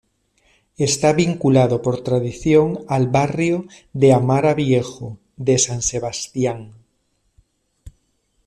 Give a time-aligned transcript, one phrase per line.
[0.89, 6.73] Está vinculado por tradición al barrio de Amara Viejo de San Sebastián.